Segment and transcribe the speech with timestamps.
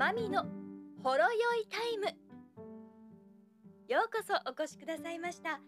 [0.00, 0.46] マミの
[1.04, 2.06] ほろ酔いタイム。
[3.86, 5.60] ようこそお越しくださいました。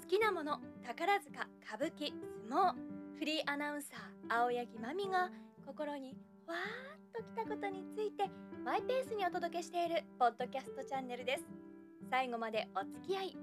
[0.00, 2.12] 好きなもの宝塚歌舞伎
[2.48, 2.74] 相撲。
[3.18, 5.32] フリーアナウンサー青柳まみが
[5.66, 6.14] 心に
[6.46, 8.30] わーっときたことについて
[8.64, 11.44] マイペースにお届けしているポッドキャストチャンネルです。
[12.08, 13.36] 最後までお付き合い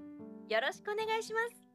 [0.48, 1.67] よろしくお願いします。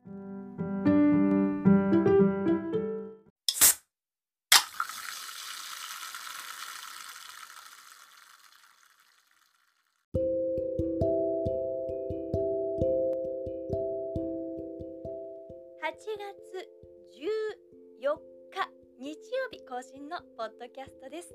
[16.04, 16.20] 月
[17.16, 18.20] 14
[18.52, 18.68] 日
[19.00, 21.34] 日曜日更新のポッドキャストです。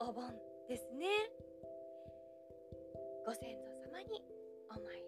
[0.00, 0.26] お盆
[0.66, 1.06] ですね。
[3.24, 4.18] ご先祖様に
[4.74, 5.06] お参り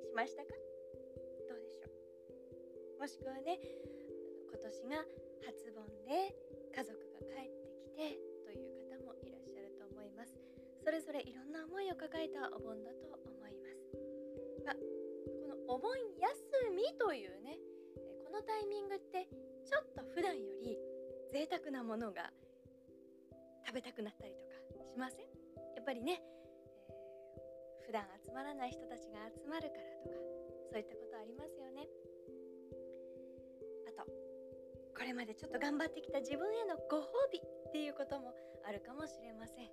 [0.00, 0.48] しましたか？
[1.52, 1.92] どうでしょ
[2.96, 3.00] う？
[3.00, 3.60] もしくはね
[4.48, 5.04] 今年が
[5.44, 6.32] 初盆で
[6.72, 8.16] 家族が帰ってきて
[8.48, 10.32] という方もいらっしゃると思います。
[10.82, 13.19] それぞれいろんな思いを抱えたお盆だと
[15.70, 16.34] お盆休
[16.74, 17.54] みというね
[18.26, 20.76] このタイミングってちょっと普段より
[21.30, 22.32] 贅沢なものが
[23.64, 25.30] 食べたくなったりとかしません？
[25.76, 30.16] やっぱりね、えー普段集まらない人たちが集まるからとか
[30.70, 31.86] そういったことありますよね。
[33.86, 38.34] あとこれまでちょっと頑張ってきた自分へのご褒美っていうことも
[38.66, 39.70] あるかもしれません。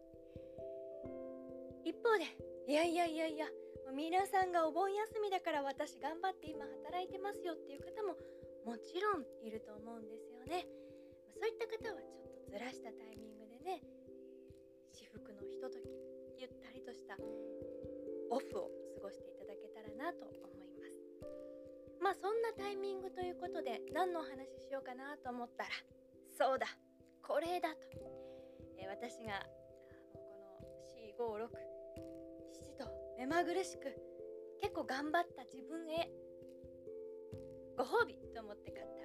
[1.87, 2.27] 一方で
[2.67, 3.47] いやいやいやいや
[3.95, 8.19] 皆さんがお盆休みだから私頑張って今働いてますよっていう方も
[8.67, 10.67] もちろんいると思うんですよね。
[11.31, 13.79] そういった方はちょっとずらしたタイミングでね
[14.91, 15.87] 至福のひととき
[16.35, 18.67] ゆったりとしたオフを
[18.99, 20.99] 過ごしていただけたらなと思います。
[22.03, 25.71] まあそんなタイミングということで何のお話ししようかなと思ったら
[26.35, 26.67] そうだ
[27.23, 27.79] これだと、
[28.75, 29.39] え私が
[30.11, 31.76] この456
[33.17, 33.85] 目まぐるしく
[34.61, 36.09] 結構頑張った自分へ
[37.77, 38.97] ご褒美と思って買った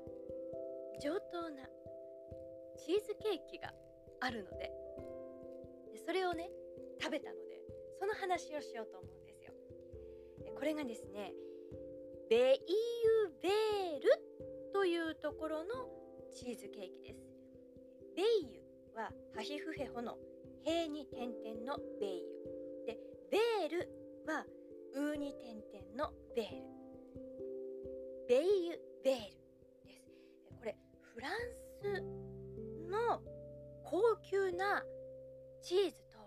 [1.00, 1.64] 上等な
[2.76, 3.72] チーズケーキが
[4.20, 4.70] あるので
[5.92, 6.50] でそれをね
[7.00, 7.60] 食べたので
[7.98, 9.52] その話をしようと思うんですよ。
[10.56, 11.32] これがですね
[12.30, 12.58] ベイ
[13.04, 15.88] ユベールというところの
[16.32, 17.20] チーズケーキです。
[18.16, 18.62] ベイユ
[18.94, 20.16] はハヒフヘホの
[20.64, 22.26] ヘに点々のベイユ。
[22.86, 22.98] で
[23.30, 24.44] ベールは
[24.94, 26.72] ウーに点々のベール。
[28.28, 29.20] ベイユベール
[29.84, 30.10] です。
[30.58, 30.76] これ
[31.14, 31.32] フラン
[31.82, 32.00] ス
[32.90, 33.20] の
[33.84, 34.82] 高級な
[35.62, 36.18] チーズと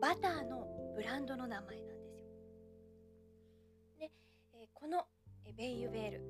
[0.00, 2.26] バターのブランドの名前なんですよ。
[3.98, 4.12] で、
[4.54, 5.04] えこの
[5.56, 6.20] ベイユベール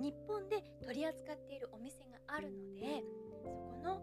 [0.00, 3.02] 日本で取り扱っているお店があるので
[3.42, 4.00] そこの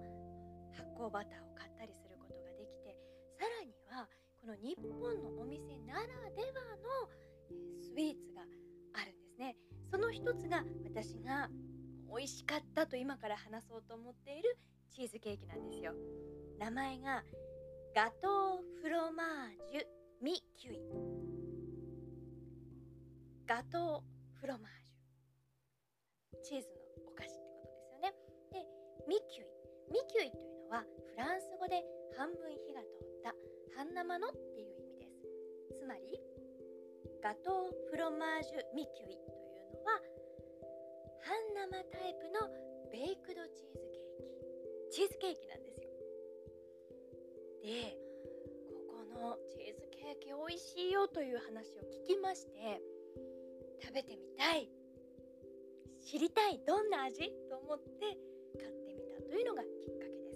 [0.72, 1.57] 発酵バターを
[4.48, 7.10] この日本のお店ならではの
[7.82, 8.44] スイーツが
[8.94, 9.58] あるんですね。
[9.92, 11.50] その一つが私が
[12.08, 14.58] 美味しかったと今から話そうと思っている
[14.96, 15.92] チーズケーキなんですよ。
[16.60, 17.26] 名前が
[17.94, 19.82] ガトーフロマージュ
[20.24, 20.80] ミキュイ。
[23.46, 24.72] ガトーフロマー
[26.32, 26.42] ジュ。
[26.42, 26.77] チーズの
[30.78, 31.82] はフランス語で
[32.16, 33.34] 半分火が通った
[33.74, 35.82] 半生のっていう意味です。
[35.82, 36.22] つまり
[37.24, 39.98] ガトーフロマージュミキュイというのは
[41.26, 42.46] 半生タイプの
[42.94, 44.14] ベイクドチーズケー
[44.86, 45.02] キ。
[45.02, 45.90] チーズケーキなんですよ。
[47.66, 47.98] で
[48.86, 52.80] ここのチーズケーキ美味しいよという話を聞きまして
[53.82, 54.70] 食べてみたい。
[56.06, 56.62] 知りたい。
[56.66, 57.34] どんな味？
[57.50, 58.16] と思って
[58.62, 60.27] 買ってみたというのがきっかけです。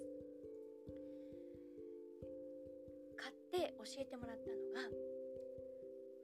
[3.82, 4.86] 教えてもらったのが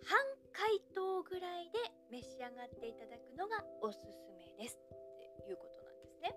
[0.07, 0.15] 半
[0.55, 1.79] 解凍ぐらいで
[2.11, 6.35] 召し上がっていただくのがおすすめですっていうことなんですね。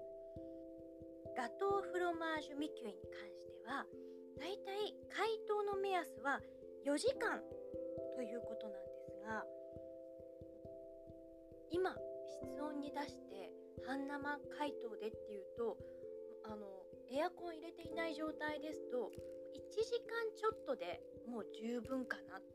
[1.37, 3.85] ガトーフロマージュミキュイに関しては
[4.37, 6.41] だいたい解凍の目安は
[6.85, 7.39] 4時間
[8.15, 9.45] ということなんですが
[11.69, 11.95] 今
[12.27, 13.49] 室温に出して
[13.85, 15.77] 半生解凍でっていうと
[16.43, 16.67] あの
[17.09, 19.11] エアコン入れていない状態ですと
[19.53, 22.51] 1時間ちょっとでもう十分かなって。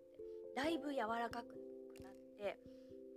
[0.56, 1.52] だいぶ柔らかく
[2.02, 2.58] なって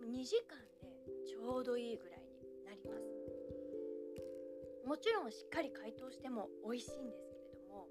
[0.03, 0.91] 2時間で
[1.25, 3.07] ちょうどいいぐらいになります。
[4.85, 7.87] もちろんしっかり解凍しても美味しいんですけれども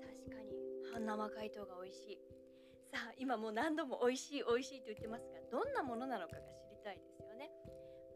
[0.00, 0.54] 確かに
[0.92, 2.18] 半生解凍が美味しい。
[2.92, 7.50] さあ今もう何度も美味しい美味しいと言ってますがどんなものなのかが知りたいですよね。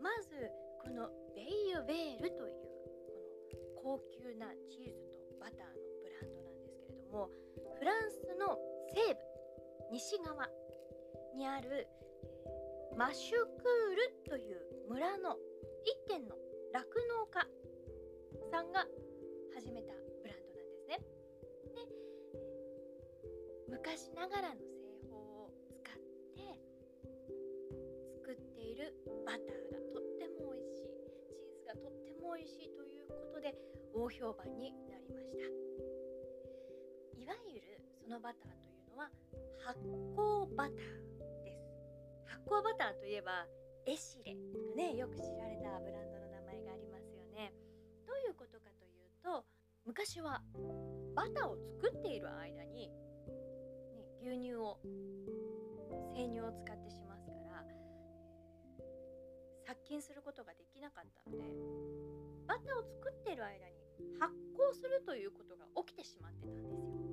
[0.00, 0.31] まず
[0.81, 2.62] このベイユベールという
[3.82, 5.92] この高級なチーズとバターの
[7.12, 7.29] も
[7.79, 8.56] フランスの
[8.94, 9.20] 西部
[9.93, 10.49] 西側
[11.37, 11.87] にある
[12.97, 15.37] マシュクールという村の
[15.85, 16.35] 一軒の
[16.73, 17.47] 酪農家
[18.50, 18.87] さんが
[19.55, 19.93] 始めた
[20.23, 20.99] ブランドなんですね。
[21.75, 21.88] で
[23.69, 25.94] 昔ながらの製法を使っ
[26.37, 26.41] て
[28.14, 28.94] 作っている
[29.26, 33.55] バターがとっても美味しいチーズがとっても美味しいということで
[33.94, 36.01] 大評判になりました
[37.23, 39.07] いわゆるそのバターというのは
[39.63, 39.79] 発
[40.19, 41.63] 酵バターです。
[42.27, 43.47] 発酵バターといえば
[43.87, 47.55] エシレとかねよく知られたブランドの名前がありますよね。
[48.07, 49.47] どういうことかというと
[49.87, 50.43] 昔は
[51.15, 54.79] バターを作っている間に、ね、牛乳を
[56.19, 57.63] 生乳を使ってしますから
[59.65, 61.45] 殺菌することができなかったので
[62.49, 63.83] バターを作っている間に
[64.19, 67.12] 発酵するということが起きてしまってたんですよ。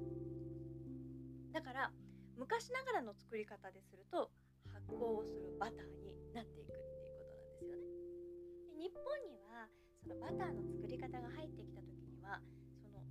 [1.53, 1.91] だから
[2.37, 4.31] 昔ながらの作り方ですると
[4.71, 9.67] 発酵をするバターになっていくっていうことなんですよねで日本には
[9.99, 12.39] そのバターの作り方が入ってきた時には
[12.79, 13.03] その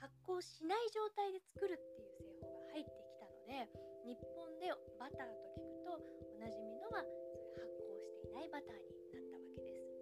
[0.00, 3.70] 発酵しない状態で作るっていう製法が入ってきたので
[4.06, 9.94] 日本でバターと聞くとおなじみのはそれ発酵していないバターになったわけです。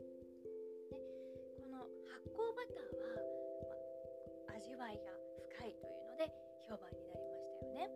[0.89, 1.01] で
[1.61, 3.21] この発酵バターは、
[4.49, 5.13] ま、味わいが
[5.53, 6.33] 深いというので
[6.69, 7.91] 評判になりましたよね。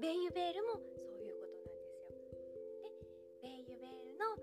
[0.00, 2.18] ベイユベールもそういうことなんですよ。
[2.82, 2.90] で
[3.42, 4.38] ベイユベールの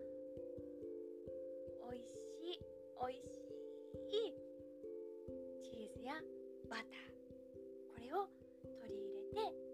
[1.92, 2.12] 美味し
[2.44, 2.60] い
[3.00, 3.48] 美味し
[4.12, 4.34] い
[5.63, 6.13] チーズや
[6.69, 7.16] バター
[7.94, 8.28] これを
[8.81, 9.64] 取り入れて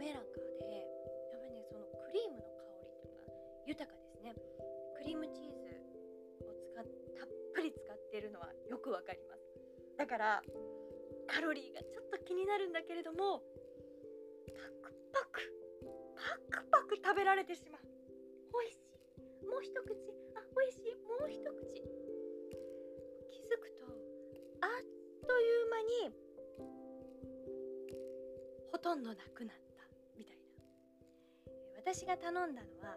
[0.00, 0.24] 滑らか
[0.64, 3.36] でやっぱりねそのクリームの香りっていうのが
[3.68, 4.32] 豊かですね。
[4.96, 6.88] クリームチーズを使っ
[7.20, 9.44] たっぷり使ってるのはよくわかります。
[10.00, 10.40] だから
[11.28, 13.44] カロリーがちょっと気になるんだけれども
[14.80, 15.44] パクパク
[16.16, 17.84] パクパク食べられてしまう。
[18.56, 19.44] 美味しい。
[19.44, 19.92] もう一口。
[20.32, 20.96] あ美味しい。
[21.04, 21.76] もう一口。
[23.28, 23.84] 気づくと
[24.64, 24.80] あっ
[25.28, 26.16] という間に
[28.72, 29.69] ほとんどなくなった
[31.80, 32.92] 私が頼んだのは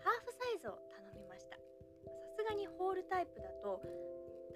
[0.00, 1.60] ハーフサイズを頼みました。
[1.60, 1.60] さ
[2.32, 3.76] すがにホールタイプだと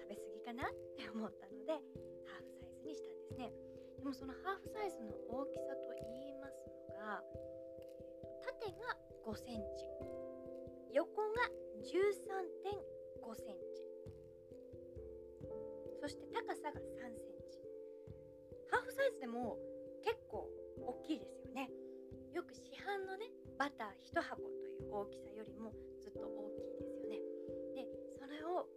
[0.01, 1.77] 食べ過ぎかなって思ったので
[2.25, 3.53] ハーフサイズにしたんですね。
[4.01, 6.57] でもそのハーフサイズの大きさと言います
[6.89, 8.97] のが、えー、縦が
[9.29, 9.85] 5センチ
[10.97, 11.45] 横が
[11.85, 13.85] 13.5センチ
[16.01, 17.61] そして高さが3センチ。
[18.73, 19.61] ハーフサイズでも
[20.01, 20.49] 結構
[20.81, 21.69] 大きいですよね。
[22.33, 27.17] よく市販のねバター1箱という大きさよりもずっと大きいですよね。
[27.75, 27.87] で
[28.19, 28.67] それを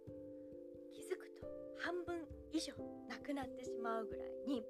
[0.91, 1.47] 気づくと
[1.79, 2.73] 半分以上
[3.07, 4.65] なくなってしまうぐらいに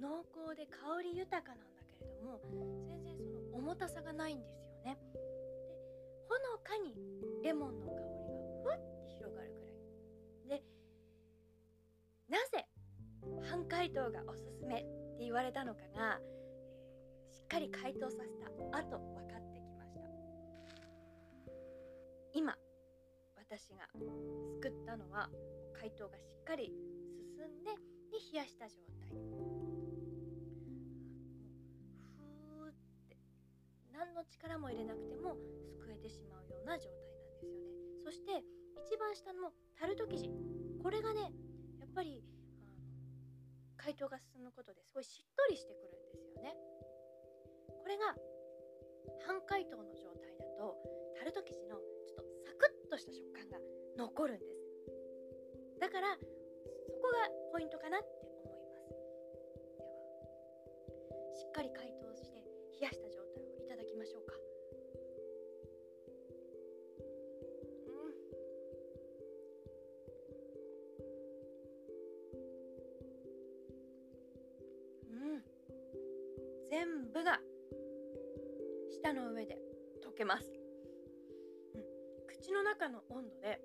[0.00, 2.40] 濃厚で香り豊かなんだけれども
[2.84, 4.98] 全然その重たさがないんですよね。
[5.12, 5.20] で
[6.28, 6.94] ほのかに
[7.42, 8.04] レモンの香りが
[8.62, 10.60] ふわって広がるぐらい。
[10.60, 10.64] で
[12.28, 12.66] なぜ
[13.48, 14.84] 半解凍がおすすめっ
[15.18, 16.20] て言われたのかが
[17.46, 18.50] っかり解凍させた。
[18.76, 20.00] 後分かってきました。
[22.34, 22.52] 今
[23.36, 25.30] 私が救ったのは
[25.72, 26.72] 解凍がしっかり
[27.14, 27.70] 進んで
[28.10, 29.10] で冷やした状態。
[29.10, 32.72] ふーっ
[33.08, 33.16] て。
[33.92, 35.36] 何の力も入れなくても
[35.78, 38.02] 救えてしまうような状態なんですよね。
[38.02, 38.42] そして
[38.90, 40.32] 一番下のタルト生地。
[40.82, 41.30] これがね
[41.78, 42.24] やっぱり
[43.76, 46.75] 解凍が進むことですごいしっとりしてくるんですよね。
[47.86, 48.18] これが
[49.22, 50.74] 半解凍の状態だと
[51.14, 53.62] タルト生地のちょっとサクッとした食感が
[53.96, 55.78] 残るんです。
[55.78, 58.55] だからそこがポイントかなって思います
[82.40, 83.60] 口の中の温度で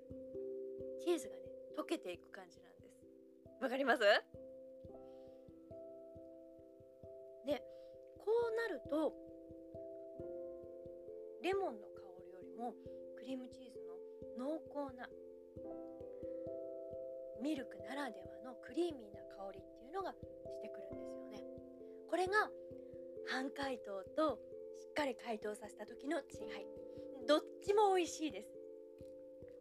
[1.04, 1.42] チーズがね
[1.78, 3.62] 溶けていく感じなんです。
[3.62, 4.00] わかります？
[7.46, 7.62] で
[8.18, 9.12] こうなると
[11.42, 12.74] レモンの香りよりも
[13.16, 13.80] クリームチーズ
[14.38, 15.08] の濃厚な
[17.42, 20.16] ミルクならではのクリーミーな香りっていうのがし
[20.62, 21.42] てくるんですよね。
[22.08, 22.48] これが
[23.28, 24.38] 半解凍と
[24.74, 26.66] しっかり解凍させた時の違い
[27.26, 28.61] どっちも美味しいです。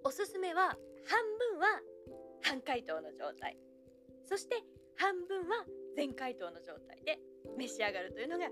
[0.03, 1.19] おすすめは半
[1.51, 1.67] 分は
[2.43, 3.57] 半解凍の状態。
[4.23, 4.63] そして
[4.95, 5.65] 半分は
[5.95, 7.19] 全解凍の状態で
[7.57, 8.45] 召し上がるというのが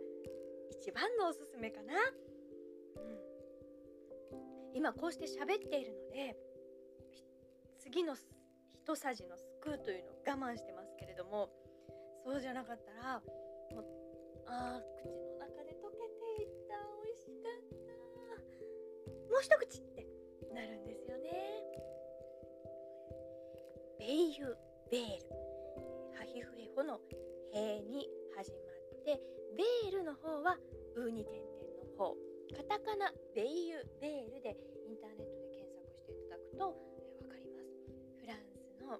[0.81, 1.97] 一番のおすすめかな、う
[4.73, 6.35] ん、今こうして喋っているので
[7.79, 11.49] 次の一さじのすくうというのを我慢してますけれども
[12.25, 13.21] そうじゃなかったら
[13.71, 13.85] もう
[14.47, 16.75] あ口の中で溶けていった。
[17.05, 19.31] 美味しかった。
[19.31, 20.07] もう一口って
[20.53, 20.98] なるんです
[24.09, 24.57] ベイユ
[24.89, 25.37] ベール。
[26.17, 26.99] ハヒフヘホの
[27.53, 29.21] 「へ」に始まって
[29.55, 30.57] ベールの方は
[30.97, 32.17] 「う」に点々の方。
[32.57, 36.73] カタカナベイユベールでインターネットで検索していただくと
[37.21, 37.69] 分かります。
[38.17, 38.99] フランスの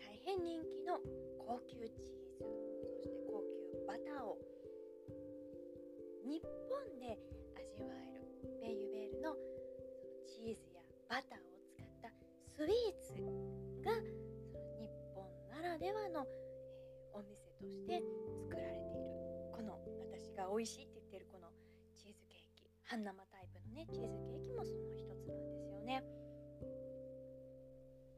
[0.00, 0.98] 大変人気の
[1.38, 2.18] 高級チーズ。
[2.90, 4.38] そして高級バターを。
[6.24, 7.16] 日本で
[20.58, 21.46] 美味しいって言ってるこの
[21.94, 22.66] チーズケーキ。
[22.82, 26.02] 半生タイプのねチーズケーキもその一つなんですよね。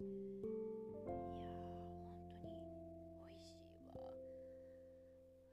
[0.01, 1.69] いや本
[2.41, 3.93] 当に美味しいわ。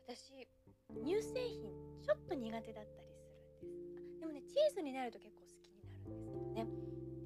[0.07, 0.47] 私
[1.03, 4.19] 乳製品ちょっと苦手だったりするんです。
[4.21, 6.63] でもねチーズになると結構好きになるんですけどね。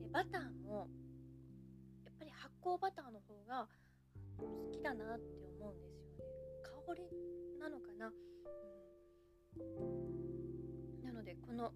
[0.02, 0.90] でバターも
[2.04, 3.70] やっぱり発酵バターの方が
[4.42, 6.26] 好きだなって思うんですよね。
[6.66, 7.06] 香り
[7.62, 8.12] なのかな、
[11.04, 11.72] なのでこの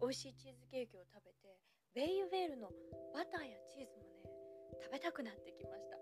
[0.00, 1.58] 美味しいチーズケーキを食べて
[1.94, 2.70] ベイユベールの
[3.14, 4.30] バターやチーズもね
[4.82, 5.98] 食べたくなってきました。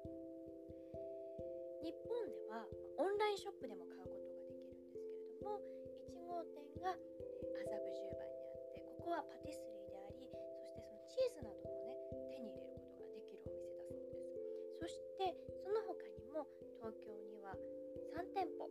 [1.81, 2.66] 日本では
[2.99, 5.07] オンラインショップでも買うことができるんですけれ
[5.38, 5.62] ども
[6.05, 6.99] 1号店が麻
[7.78, 11.95] 布十番にあってここはパティスリーでありそしてそのチーズなどもね
[12.35, 14.37] 手に入れることができるお店だそうです。
[14.83, 16.45] そしてその他にも
[16.83, 17.55] 東京には
[18.19, 18.66] 3店舗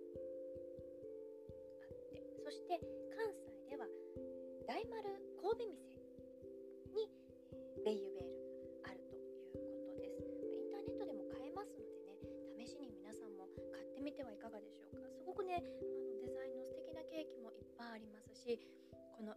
[2.45, 2.77] そして
[3.09, 3.89] 関西では
[4.69, 5.01] 大丸
[5.41, 5.97] 神戸店
[6.93, 7.09] に
[7.81, 8.37] ベイユベール
[8.85, 9.01] がある
[9.97, 10.53] ということです。
[10.53, 12.21] インターネットでも買えますのでね
[12.61, 15.09] 試しに皆さんも買ってみてはいかがでしょうか。
[15.09, 18.61] すごくねあのデザインの素敵なケーキもいっぱいありますし
[19.17, 19.33] この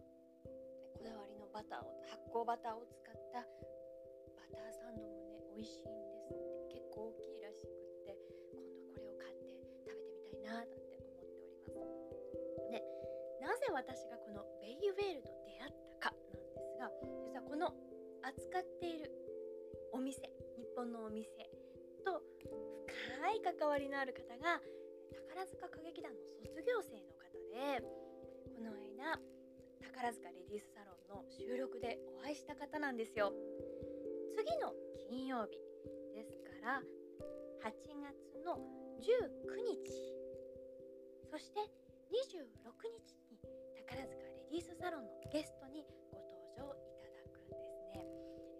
[0.93, 8.13] こだわりのバターを発酵バターを使ったバターサンドもね美味しいんですって結構大きいらしくって
[8.53, 12.08] 今度これを買って食べてみたいななんて思っております。
[13.49, 16.85] なぜ私がこのベイユベールと出会ったかなんですが
[17.25, 17.73] 実はこの
[18.21, 19.09] 扱っている
[19.89, 20.21] お店
[20.53, 21.25] 日本のお店
[22.05, 22.21] と
[22.85, 24.61] 深い関わりのある方が
[25.33, 27.81] 宝塚歌劇団の卒業生の方で
[28.53, 33.33] この間宝塚レディースサロンの収録でお会いした方なんですよ。
[34.37, 34.77] 次の
[35.09, 35.57] 金曜日
[36.13, 36.85] ですから
[37.65, 38.61] 8月の
[39.01, 39.89] 19日
[41.33, 41.65] そして
[42.13, 43.28] 26日
[43.89, 45.81] 宝塚レディースサロンのゲストに
[46.13, 48.05] ご登場いただくんですね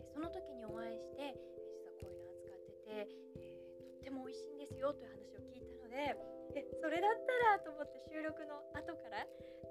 [0.09, 1.38] その時にお会いして
[1.69, 6.17] 実はこういうの扱ってて、えー、とっても美味しいんですよという話を聞いたので
[6.57, 9.21] えそれだったらと思って収録の後から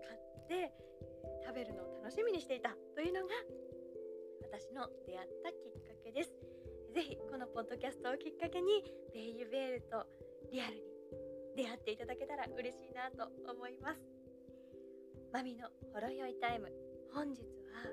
[0.06, 0.70] 買って
[1.42, 3.34] 食べるのを楽しみにしていたというのが
[4.46, 6.30] 私の出会ったきっかけです。
[6.94, 10.06] ぜひこのポッドキャストをきっかけにベイユベールと
[10.50, 10.82] リアルに
[11.56, 14.17] 出会っていただけたら嬉しいなと思います。
[15.32, 16.72] マミのほろ酔いタイム。
[17.12, 17.84] 本日は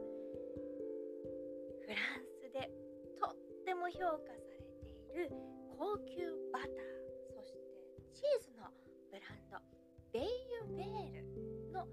[1.83, 2.71] フランスで
[3.19, 5.29] とっても評価されている
[5.77, 6.71] 高級バター
[7.35, 7.59] そして
[8.13, 8.71] チーズの
[9.11, 9.59] ブランド。
[10.13, 11.85] ベイユベールの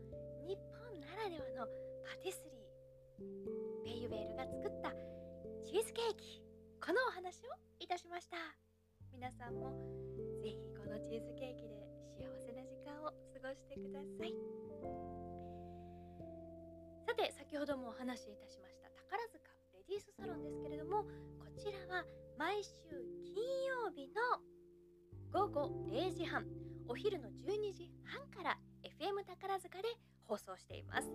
[0.47, 1.67] 日本ならではの
[2.07, 3.85] パティスリー。
[3.85, 4.95] ベイユベールが作った
[5.67, 6.41] チーズケーキ。
[6.81, 8.37] このお話をいたしました。
[9.13, 9.75] 皆さんも
[10.41, 11.83] ぜひこのチーズケーキで
[12.15, 15.22] 幸せな時間を過ごしてください。
[17.06, 21.04] さて先ほどもお話しいたしました宝塚レディースサロンですけれども
[21.38, 22.04] こちらは
[22.38, 22.73] 毎週
[23.35, 24.42] 金曜日の
[25.32, 26.47] 午後0時半
[26.88, 29.88] お昼の12時半から FM 宝塚で
[30.25, 31.09] 放送しています。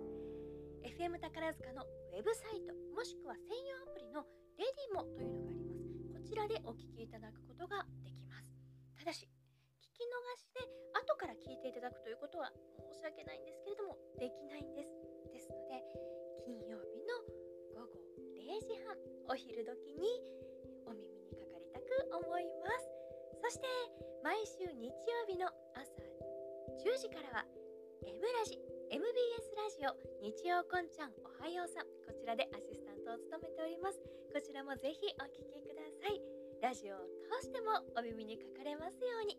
[0.82, 4.24] FM 宝塚のウェブサイトもしくは専用アプリの
[4.56, 5.88] レディモというのがあります。
[6.12, 8.48] こちらでお聞きいただくことができます。
[8.98, 9.28] ただし
[9.80, 10.60] 聞き逃しで
[10.94, 12.50] 後から聞いていただくということは
[12.94, 15.07] 申し訳ないんですけれどもできないんです。
[15.28, 15.84] ですので
[16.44, 17.14] 金曜日の
[17.76, 18.00] 午後
[18.36, 18.96] 0時半
[19.28, 20.20] お昼時に
[20.86, 22.88] お耳にかかりたく思います。
[23.44, 23.66] そして
[24.22, 25.88] 毎週日曜日の朝
[26.84, 27.44] 10時からは
[28.06, 28.58] M ラジ
[28.90, 29.04] MBS
[29.56, 29.92] ラジオ
[30.24, 34.00] 日曜こんちゃんおはようさんこちらでアシスタントを務めております。
[34.32, 36.20] こちらもぜひお聴きください。
[36.60, 36.98] ラジオを
[37.40, 39.36] 通してもお耳にかかれますように。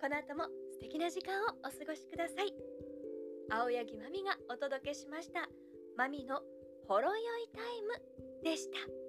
[0.00, 2.71] この後も素敵な時間をお過ごしください。
[3.50, 5.48] 青柳まみがお届けしました
[5.96, 6.40] まみの
[6.88, 9.01] ほろ酔いタイムでした。